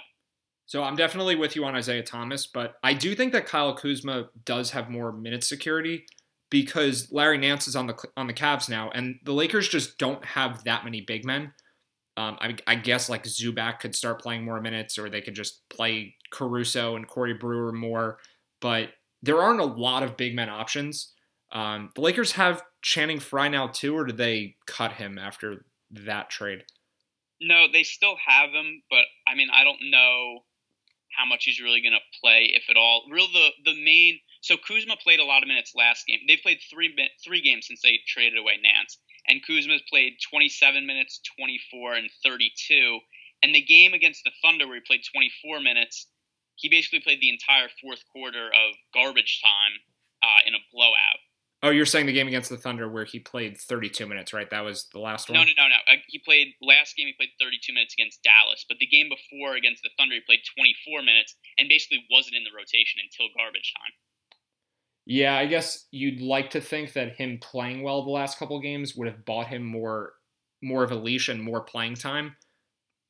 [0.65, 4.29] So I'm definitely with you on Isaiah Thomas, but I do think that Kyle Kuzma
[4.43, 6.05] does have more minute security
[6.49, 10.23] because Larry Nance is on the on the Cavs now, and the Lakers just don't
[10.25, 11.53] have that many big men.
[12.15, 15.69] Um, I, I, guess like Zubac could start playing more minutes, or they could just
[15.69, 18.17] play Caruso and Corey Brewer more,
[18.59, 18.89] but
[19.21, 21.13] there aren't a lot of big men options.
[21.51, 26.31] Um, the Lakers have Channing Frye now too, or did they cut him after that
[26.31, 26.63] trade?
[27.39, 30.39] No, they still have him, but I mean, I don't know
[31.15, 33.03] how much he's really going to play, if at all.
[33.11, 34.19] Real the the main.
[34.47, 36.19] So Kuzma played a lot of minutes last game.
[36.25, 41.19] They've played three three games since they traded away Nance, and Kuzma's played 27 minutes,
[41.37, 42.99] 24, and 32.
[43.43, 46.07] And the game against the Thunder, where he played 24 minutes,
[46.55, 49.75] he basically played the entire fourth quarter of garbage time
[50.23, 51.19] uh, in a blowout.
[51.61, 54.49] Oh, you're saying the game against the Thunder where he played 32 minutes, right?
[54.49, 55.35] That was the last one.
[55.35, 55.99] No, no, no, no.
[56.07, 57.07] He played last game.
[57.07, 60.47] He played 32 minutes against Dallas, but the game before against the Thunder, he played
[60.55, 63.91] 24 minutes and basically wasn't in the rotation until garbage time.
[65.09, 68.93] Yeah, I guess you'd like to think that him playing well the last couple games
[68.95, 70.11] would have bought him more,
[70.61, 72.35] more of a leash and more playing time.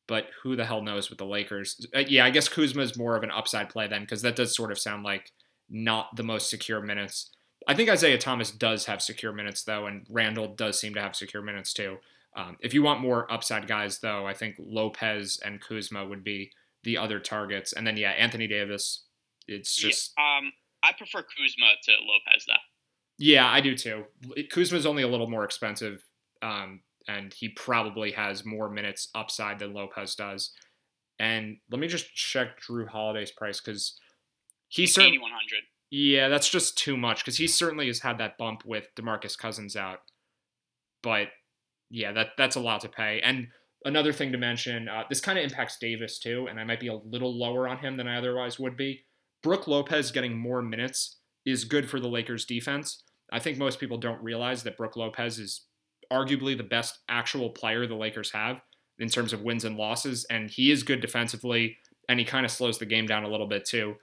[0.07, 1.83] But who the hell knows with the Lakers?
[1.95, 4.55] Uh, yeah, I guess Kuzma is more of an upside play then, because that does
[4.55, 5.31] sort of sound like
[5.71, 7.31] not the most secure minutes.
[7.67, 11.15] I think Isaiah Thomas does have secure minutes though, and Randle does seem to have
[11.15, 11.97] secure minutes too.
[12.35, 16.51] Um, if you want more upside guys though, I think Lopez and Kuzma would be
[16.83, 19.03] the other targets, and then yeah, Anthony Davis.
[19.47, 20.51] It's just yeah, um,
[20.87, 22.53] I prefer Kuzma to Lopez though.
[23.19, 24.05] Yeah, I do too.
[24.51, 26.03] Kuzma's only a little more expensive,
[26.41, 30.51] um, and he probably has more minutes upside than Lopez does.
[31.19, 33.97] And let me just check Jrue Holiday's price because
[34.67, 35.63] he's certainly 8100.
[35.89, 39.75] Yeah, that's just too much because he certainly has had that bump with Demarcus Cousins
[39.75, 39.99] out.
[41.01, 41.29] But
[41.89, 43.21] yeah, that that's a lot to pay.
[43.23, 43.47] And
[43.85, 46.87] another thing to mention, uh, this kind of impacts Davis too, and I might be
[46.87, 49.05] a little lower on him than I otherwise would be.
[49.47, 53.03] Brook Lopez getting more minutes is good for the Lakers defense.
[53.31, 55.61] I think most people don't realize that Brook Lopez is
[56.11, 58.59] arguably the best actual player the Lakers have
[58.99, 61.77] in terms of wins and losses, and he is good defensively,
[62.09, 63.95] and he kind of slows the game down a little bit too.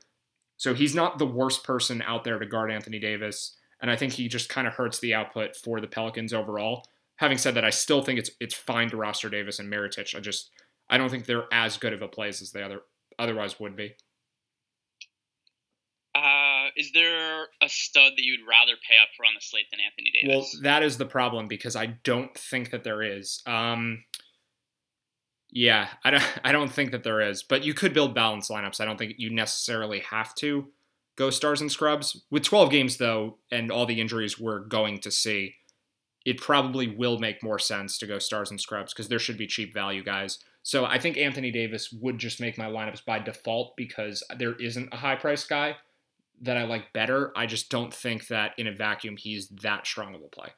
[0.57, 4.15] So he's not the worst person out there to guard Anthony Davis, and I think
[4.15, 6.87] he just kind of hurts the output for the Pelicans overall.
[7.17, 10.17] Having said that, I still think it's it's fine to roster Davis and Mirotic.
[10.17, 10.53] I just
[10.89, 12.81] I don't think they're as good of a plays as they other
[13.19, 13.97] otherwise would be.
[16.77, 20.11] Is there a stud that you'd rather pay up for on the slate than Anthony
[20.11, 20.55] Davis?
[20.55, 23.43] Well, that is the problem because I don't think that there is.
[23.47, 24.05] Um,
[25.51, 28.81] yeah, I don't, I don't think that there is, but you could build balanced lineups.
[28.81, 30.69] I don't think you necessarily have to
[31.17, 32.25] go stars and scrubs.
[32.31, 35.55] With 12 games, though, and all the injuries we're going to see,
[36.27, 39.47] it probably will make more sense to go stars and scrubs because there should be
[39.47, 40.39] cheap value guys.
[40.63, 44.89] So I think Anthony Davis would just make my lineups by default because there isn't
[44.93, 45.77] a high price guy
[46.43, 47.33] that I like better.
[47.37, 50.49] I just don't think that in a vacuum he's that strong of a play.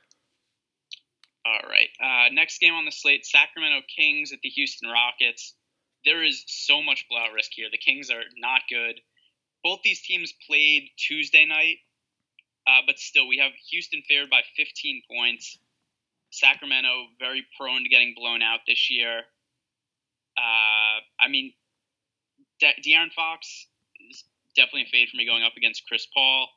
[1.45, 1.89] All right.
[2.03, 5.55] Uh, next game on the slate Sacramento Kings at the Houston Rockets.
[6.05, 7.69] There is so much blowout risk here.
[7.71, 9.01] The Kings are not good.
[9.63, 11.79] Both these teams played Tuesday night,
[12.67, 15.59] uh, but still, we have Houston favored by 15 points.
[16.31, 19.23] Sacramento very prone to getting blown out this year.
[20.37, 21.53] Uh, I mean,
[22.61, 23.67] De- De'Aaron Fox
[24.57, 26.49] definitely a fade for me going up against Chris Paul.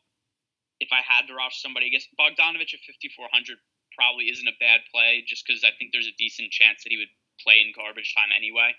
[0.79, 3.59] If I had to rush somebody, I guess Bogdanovich at 5,400
[3.93, 6.97] probably isn't a bad play just because I think there's a decent chance that he
[6.97, 7.11] would
[7.43, 8.71] play in garbage time anyway.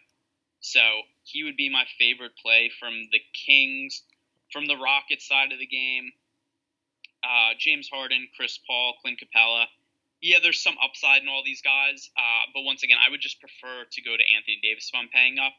[0.60, 0.80] So
[1.24, 4.02] he would be my favorite play from the Kings.
[4.52, 6.10] From the Rockets side of the game,
[7.22, 9.66] uh, James Harden, Chris Paul, Clint Capela.
[10.20, 13.40] Yeah, there's some upside in all these guys, uh, but once again, I would just
[13.40, 15.52] prefer to go to Anthony Davis if I'm paying up,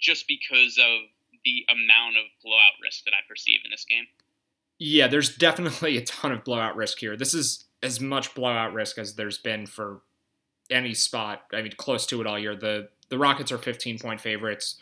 [0.00, 1.08] just because of
[1.44, 4.06] the amount of blowout risk that I perceive in this game.
[4.78, 7.16] Yeah, there's definitely a ton of blowout risk here.
[7.16, 10.00] This is as much blowout risk as there's been for
[10.70, 11.42] any spot.
[11.52, 12.56] I mean, close to it all year.
[12.56, 14.76] The the Rockets are 15 point favorites,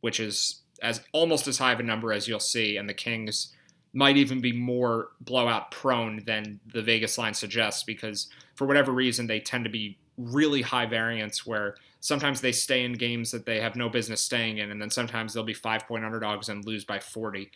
[0.00, 3.52] which is as almost as high of a number as you'll see, and the Kings
[3.92, 9.26] might even be more blowout prone than the Vegas line suggests because for whatever reason
[9.26, 13.60] they tend to be really high variance where sometimes they stay in games that they
[13.60, 16.84] have no business staying in, and then sometimes they'll be five point underdogs and lose
[16.84, 17.50] by 40.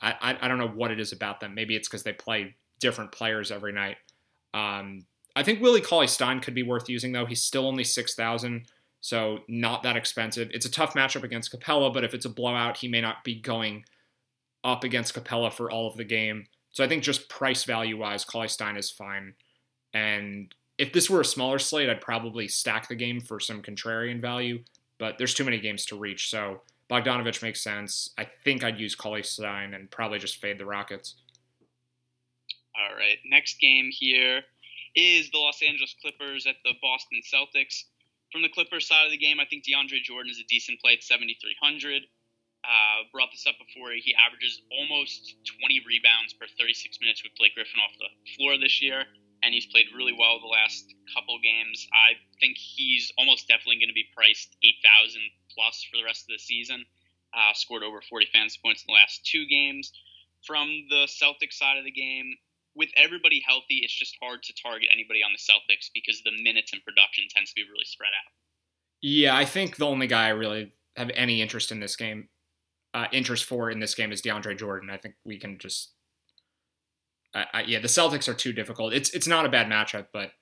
[0.00, 1.54] I, I, I don't know what it is about them.
[1.54, 3.96] Maybe it's because they play different players every night.
[4.54, 7.26] Um, I think Willie Cauley Stein could be worth using though.
[7.26, 8.66] He's still only six thousand,
[9.00, 10.50] so not that expensive.
[10.52, 13.40] It's a tough matchup against Capela, but if it's a blowout, he may not be
[13.40, 13.84] going
[14.64, 16.46] up against Capela for all of the game.
[16.70, 19.34] So I think just price value wise, Cauley Stein is fine.
[19.94, 24.20] And if this were a smaller slate, I'd probably stack the game for some contrarian
[24.20, 24.62] value,
[24.98, 26.30] but there's too many games to reach.
[26.30, 26.60] So
[26.90, 28.10] Bogdanovich makes sense.
[28.18, 31.14] I think I'd use Cauley Stein and probably just fade the Rockets.
[32.76, 33.16] All right.
[33.24, 34.42] Next game here
[34.94, 37.84] is the Los Angeles Clippers at the Boston Celtics.
[38.30, 40.92] From the Clippers side of the game, I think DeAndre Jordan is a decent play
[40.92, 42.02] at 7,300.
[42.64, 43.92] Uh, brought this up before.
[43.96, 48.82] He averages almost 20 rebounds per 36 minutes with Blake Griffin off the floor this
[48.82, 49.06] year
[49.42, 51.86] and he's played really well the last couple games.
[51.92, 55.20] I think he's almost definitely going to be priced 8,000
[55.54, 56.84] plus for the rest of the season.
[57.34, 59.92] Uh, scored over 40 fantasy points in the last two games.
[60.46, 62.32] From the Celtics side of the game,
[62.76, 66.72] with everybody healthy, it's just hard to target anybody on the Celtics because the minutes
[66.72, 68.32] and production tends to be really spread out.
[69.02, 72.28] Yeah, I think the only guy I really have any interest in this game,
[72.94, 74.90] uh, interest for in this game is DeAndre Jordan.
[74.90, 75.92] I think we can just
[77.52, 78.92] I, yeah, the Celtics are too difficult.
[78.92, 80.32] It's it's not a bad matchup, but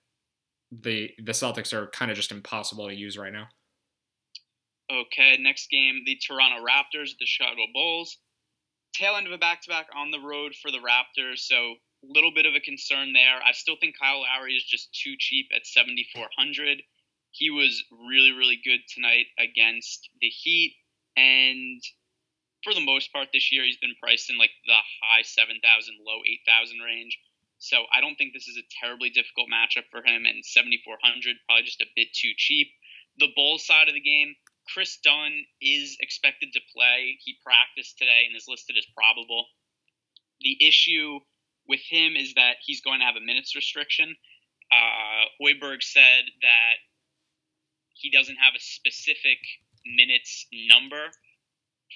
[0.71, 3.49] the the Celtics are kind of just impossible to use right now.
[4.91, 8.19] Okay, next game, the Toronto Raptors, the Chicago Bulls.
[8.95, 12.13] Tail end of a back to back on the road for the Raptors, so a
[12.13, 13.41] little bit of a concern there.
[13.45, 16.83] I still think Kyle Lowry is just too cheap at 7,400.
[17.31, 20.77] He was really, really good tonight against the Heat,
[21.17, 21.83] and
[22.65, 25.61] for the most part this year, he's been priced in like the high 7,000,
[26.01, 27.21] low 8,000 range.
[27.59, 30.25] So I don't think this is a terribly difficult matchup for him.
[30.25, 32.69] And 7,400, probably just a bit too cheap.
[33.19, 34.35] The Bulls side of the game,
[34.73, 37.21] Chris Dunn is expected to play.
[37.21, 39.47] He practiced today and is listed as probable.
[40.41, 41.21] The issue
[41.69, 44.17] with him is that he's going to have a minutes restriction.
[44.73, 46.77] Uh, Hoiberg said that
[47.93, 49.39] he doesn't have a specific
[49.87, 51.13] minutes number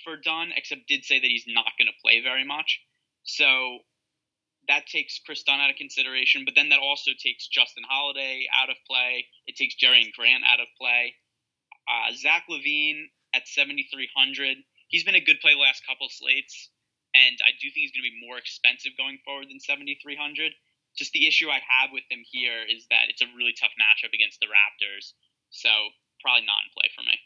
[0.04, 2.80] for Dunn, except did say that he's not going to play very much.
[3.24, 3.80] So
[4.68, 8.70] that takes Chris Dunn out of consideration, but then that also takes Justin Holiday out
[8.70, 9.26] of play.
[9.46, 11.16] It takes Jerian Grant out of play.
[11.88, 14.58] Uh, Zach LaVine at 7,300.
[14.88, 16.68] He's been a good play the last couple slates,
[17.16, 20.52] and I do think he's going to be more expensive going forward than 7,300.
[20.96, 24.12] Just the issue I have with him here is that it's a really tough matchup
[24.12, 25.12] against the Raptors,
[25.48, 25.68] so
[26.20, 27.16] probably not in play for me.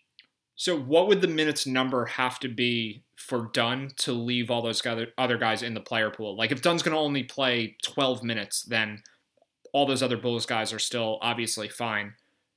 [0.62, 4.80] So, what would the minutes number have to be for Dunn to leave all those
[5.18, 6.36] other guys in the player pool?
[6.36, 9.02] Like, if Dunn's going to only play 12 minutes, then
[9.72, 12.12] all those other Bulls guys are still obviously fine.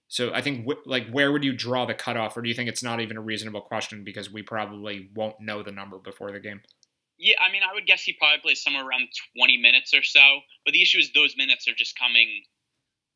[0.08, 2.84] So I think like where would you draw the cutoff, or do you think it's
[2.84, 6.62] not even a reasonable question because we probably won't know the number before the game?
[7.18, 10.42] Yeah, I mean, I would guess he probably plays somewhere around 20 minutes or so.
[10.64, 12.44] But the issue is those minutes are just coming.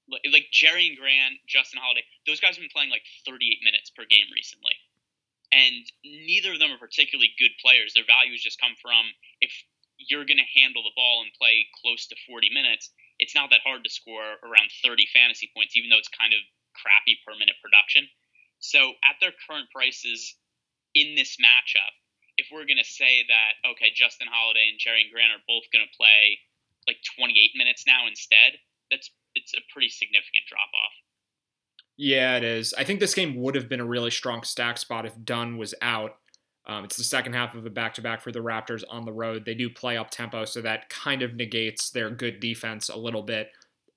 [0.09, 4.25] Like Jerian Grant, Justin Holiday, those guys have been playing like 38 minutes per game
[4.33, 4.73] recently.
[5.53, 7.93] And neither of them are particularly good players.
[7.93, 9.05] Their value has just come from
[9.41, 9.49] if
[9.97, 13.65] you're going to handle the ball and play close to 40 minutes, it's not that
[13.65, 16.39] hard to score around 30 fantasy points, even though it's kind of
[16.77, 18.07] crappy per minute production.
[18.63, 20.35] So at their current prices
[20.95, 21.93] in this matchup,
[22.39, 25.83] if we're going to say that, okay, Justin Holiday and Jerian Grant are both going
[25.83, 26.39] to play
[26.87, 28.55] like 28 minutes now instead,
[28.87, 30.93] that's it's a pretty significant drop off.
[31.97, 32.73] Yeah, it is.
[32.77, 35.75] I think this game would have been a really strong stack spot if Dunn was
[35.81, 36.15] out.
[36.65, 39.11] Um, it's the second half of a back to back for the Raptors on the
[39.11, 39.43] road.
[39.43, 43.23] They do play up tempo, so that kind of negates their good defense a little
[43.23, 43.49] bit.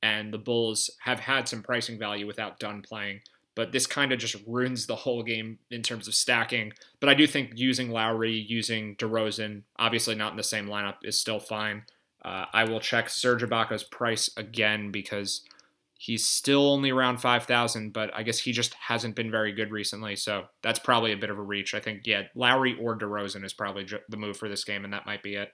[0.02, 3.20] And the Bulls have had some pricing value without Dunn playing,
[3.54, 6.72] but this kind of just ruins the whole game in terms of stacking.
[6.98, 11.20] But I do think using Lowry, using DeRozan, obviously not in the same lineup, is
[11.20, 11.84] still fine.
[12.24, 15.42] Uh, I will check Serge Ibaka's price again because
[16.02, 20.16] He's still only around 5,000, but I guess he just hasn't been very good recently.
[20.16, 21.74] So that's probably a bit of a reach.
[21.74, 25.06] I think, yeah, Lowry or DeRozan is probably the move for this game, and that
[25.06, 25.50] might be it.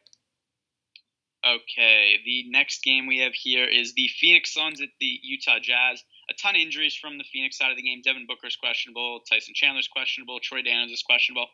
[1.45, 6.03] Okay, the next game we have here is the Phoenix Suns at the Utah Jazz.
[6.31, 8.01] A ton of injuries from the Phoenix side of the game.
[8.03, 11.49] Devin Booker's questionable, Tyson Chandler's questionable, Troy Daniels is questionable.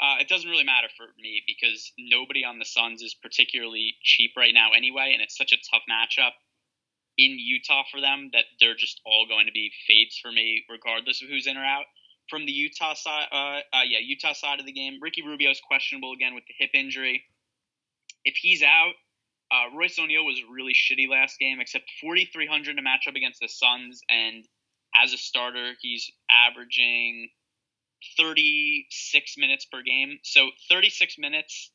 [0.00, 4.32] Uh, it doesn't really matter for me because nobody on the Suns is particularly cheap
[4.36, 6.32] right now anyway, and it's such a tough matchup
[7.18, 11.22] in Utah for them that they're just all going to be fades for me, regardless
[11.22, 11.84] of who's in or out.
[12.30, 16.12] From the Utah side, uh, uh, yeah, Utah side of the game, Ricky Rubio's questionable
[16.12, 17.24] again with the hip injury.
[18.24, 18.94] If he's out,
[19.50, 23.48] uh, Royce O'Neale was really shitty last game, except 4,300 to match up against the
[23.48, 24.48] Suns, and
[25.00, 27.28] as a starter, he's averaging
[28.16, 30.18] 36 minutes per game.
[30.22, 31.70] So 36 minutes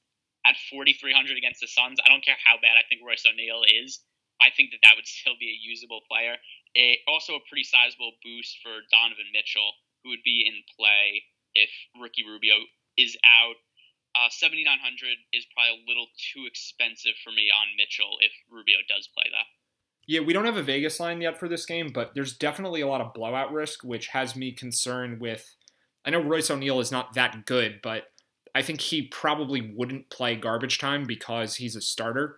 [0.45, 1.99] at 4,300 against the Suns.
[1.99, 3.99] I don't care how bad I think Royce O'Neale is.
[4.39, 6.37] I think that that would still be a usable player.
[7.09, 11.25] Also, a pretty sizable boost for Donovan Mitchell, who would be in play
[11.57, 12.55] if Ricky Rubio
[12.97, 13.57] is out.
[14.13, 19.09] Uh, 7,900 is probably a little too expensive for me on Mitchell if Rubio does
[19.09, 19.49] play that.
[20.07, 22.87] Yeah, we don't have a Vegas line yet for this game, but there's definitely a
[22.87, 25.56] lot of blowout risk, which has me concerned with.
[26.07, 28.05] I know Royce O'Neale is not that good, but
[28.55, 32.37] I think he probably wouldn't play garbage time because he's a starter.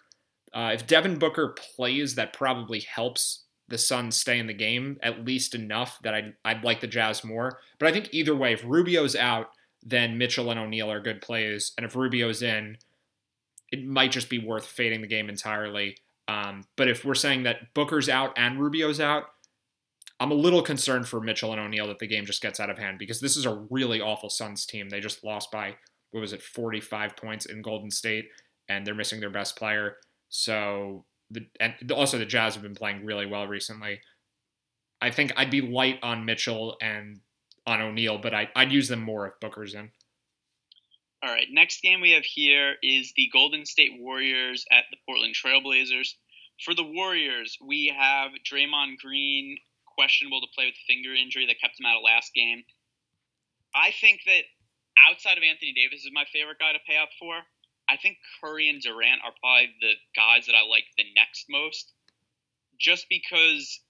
[0.51, 5.23] Uh, if Devin Booker plays, that probably helps the Suns stay in the game at
[5.23, 7.60] least enough that I'd, I'd like the Jazz more.
[7.77, 9.51] But I think either way, if Rubio's out,
[9.84, 11.71] then Mitchell and O'Neale are good plays.
[11.77, 12.77] And if Rubio's in,
[13.71, 15.97] it might just be worth fading the game entirely.
[16.27, 19.25] Um, but if we're saying that Booker's out and Rubio's out,
[20.19, 22.77] I'm a little concerned for Mitchell and O'Neale that the game just gets out of
[22.77, 24.89] hand because this is a really awful Suns team.
[24.89, 25.75] They just lost by,
[26.12, 28.25] what was it, 45 points in Golden State,
[28.67, 29.95] and they're missing their best player.
[30.27, 34.01] So the and also the Jazz have been playing really well recently.
[35.01, 37.21] I think I'd be light on Mitchell and
[37.65, 39.91] on O'Neale, but I, I'd use them more if Booker's in.
[41.23, 45.36] All right, next game we have here is the Golden State Warriors at the Portland
[45.36, 46.15] Trailblazers.
[46.63, 49.58] For the Warriors, we have Draymond Green
[49.99, 52.63] questionable to play with a finger injury that kept him out of last game.
[53.75, 54.47] I think that
[54.95, 57.35] outside of Anthony Davis is my favorite guy to pay up for.
[57.91, 61.91] I think Curry and Durant are probably the guys that I like the next most,
[62.79, 63.83] just because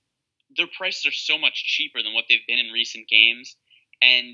[0.57, 3.53] their prices are so much cheaper than what they've been in recent games,
[4.01, 4.33] and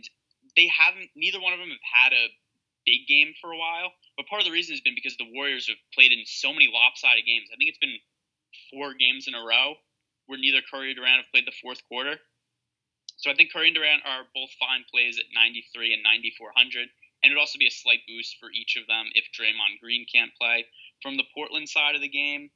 [0.55, 1.11] they haven't.
[1.11, 2.31] Neither one of them have had a
[2.87, 3.91] big game for a while.
[4.15, 6.71] But part of the reason has been because the Warriors have played in so many
[6.71, 7.51] lopsided games.
[7.51, 7.99] I think it's been
[8.71, 9.75] four games in a row
[10.27, 12.17] where neither Curry or Durant have played the fourth quarter.
[13.17, 16.89] So I think Curry and Durant are both fine plays at 93 and 9400
[17.25, 20.05] and it would also be a slight boost for each of them if Draymond Green
[20.05, 20.65] can't play.
[21.01, 22.51] From the Portland side of the game,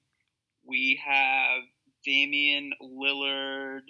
[0.64, 1.64] we have
[2.06, 3.90] Damian Lillard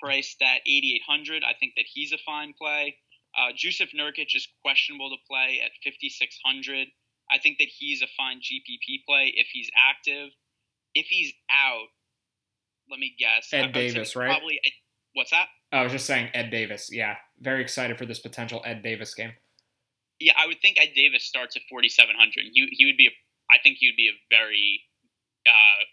[0.00, 1.44] priced at 8,800.
[1.44, 2.96] I think that he's a fine play.
[3.36, 6.88] Uh, Jusuf Nurkic is questionable to play at 5,600.
[7.30, 10.30] I think that he's a fine GPP play if he's active.
[10.94, 11.88] If he's out,
[12.90, 13.48] let me guess.
[13.52, 14.28] Ed Davis, right?
[14.28, 14.60] Probably.
[15.14, 15.46] What's that?
[15.72, 16.88] I was just saying Ed Davis.
[16.92, 19.32] Yeah, very excited for this potential Ed Davis game.
[20.20, 22.46] Yeah, I would think Ed Davis starts at 4,700.
[22.52, 23.08] He he would be.
[23.08, 23.10] A,
[23.50, 24.80] I think he would be a very
[25.46, 25.84] uh,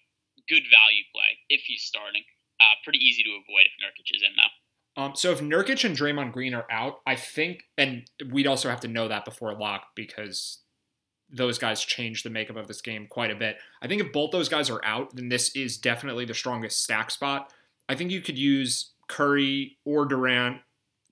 [0.47, 2.23] good value play if he's starting.
[2.59, 5.01] Uh, pretty easy to avoid if Nurkic is in though.
[5.01, 8.81] Um, so if Nurkic and Draymond Green are out, I think, and we'd also have
[8.81, 10.59] to know that before lock because
[11.31, 13.57] those guys change the makeup of this game quite a bit.
[13.81, 17.11] I think if both those guys are out, then this is definitely the strongest stack
[17.11, 17.53] spot.
[17.87, 20.57] I think you could use Curry or Durant.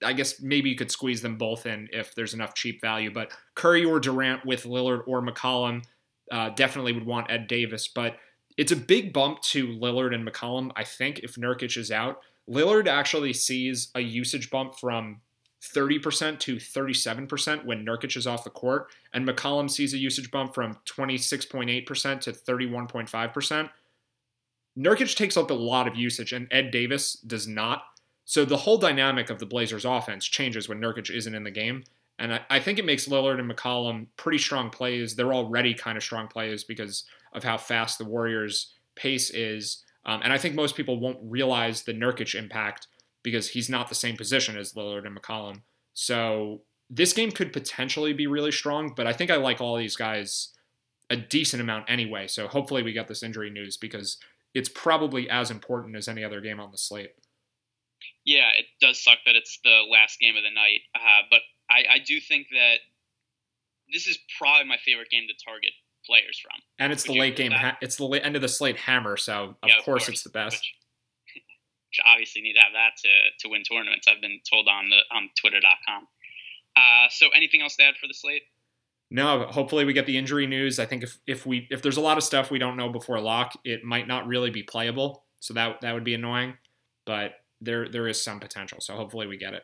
[0.04, 3.32] I guess maybe you could squeeze them both in if there's enough cheap value, but
[3.56, 5.84] Curry or Durant with Lillard or McCollum
[6.32, 7.88] uh, definitely would want Ed Davis.
[7.88, 8.18] But
[8.58, 12.22] it's a big bump to Lillard and McCollum, I think, if Nurkic is out.
[12.50, 15.22] Lillard actually sees a usage bump from
[15.62, 20.54] 30% to 37% when Nurkic is off the court, and McCollum sees a usage bump
[20.54, 23.70] from 26.8% to 31.5%.
[24.78, 27.84] Nurkic takes up a lot of usage, and Ed Davis does not.
[28.24, 31.84] So the whole dynamic of the Blazers' offense changes when Nurkic isn't in the game.
[32.20, 35.16] And I, I, think it makes Lillard and McCollum pretty strong plays.
[35.16, 39.84] They're already kind of strong plays because of how fast the Warriors' pace is.
[40.06, 42.88] Um, and I think most people won't realize the Nurkic impact
[43.24, 45.62] because he's not the same position as Lillard and McCollum.
[45.94, 49.96] So this game could potentially be really strong, but I think I like all these
[49.96, 50.50] guys
[51.10, 52.28] a decent amount anyway.
[52.28, 54.18] So hopefully we get this injury news because
[54.54, 57.12] it's probably as important as any other game on the slate.
[58.26, 61.96] Yeah, it does suck that it's the last game of the night, uh, but I,
[61.96, 62.78] I do think that
[63.92, 65.72] this is probably my favorite game to target
[66.06, 66.62] players from.
[66.78, 67.52] And it's Would the late game.
[67.52, 70.10] Ha- it's the late, end of the slate hammer, so of, yeah, of course, course,
[70.10, 70.58] it's the best.
[70.58, 70.74] Which,
[71.90, 73.10] which, obviously need to have that to,
[73.40, 74.08] to win tournaments.
[74.08, 76.08] I've been told on the on Twitter.com.
[76.76, 78.44] Uh, so anything else to add for the slate?
[79.12, 80.78] No, hopefully we get the injury news.
[80.78, 83.20] I think if, if we if there's a lot of stuff we don't know before
[83.20, 85.24] lock, it might not really be playable.
[85.40, 86.58] So that that would be annoying.
[87.06, 88.80] But there there is some potential.
[88.82, 89.64] So hopefully we get it.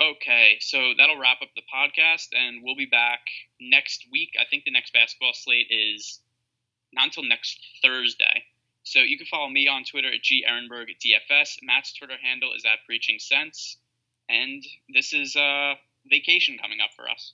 [0.00, 3.20] Okay, so that'll wrap up the podcast, and we'll be back
[3.60, 4.30] next week.
[4.40, 6.20] I think the next basketball slate is
[6.92, 8.42] not until next Thursday.
[8.84, 11.58] So you can follow me on Twitter at gehrenbergdfs.
[11.62, 13.78] Matt's Twitter handle is at preaching sense,
[14.28, 14.62] and
[14.92, 15.74] this is uh,
[16.06, 17.32] vacation coming up for us.